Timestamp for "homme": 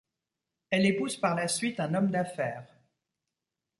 1.93-2.09